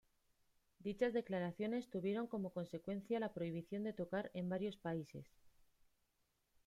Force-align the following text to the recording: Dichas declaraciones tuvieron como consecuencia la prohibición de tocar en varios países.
Dichas 0.79 1.13
declaraciones 1.13 1.91
tuvieron 1.91 2.25
como 2.25 2.49
consecuencia 2.51 3.19
la 3.19 3.35
prohibición 3.35 3.83
de 3.83 3.93
tocar 3.93 4.31
en 4.33 4.49
varios 4.49 4.75
países. 4.75 5.27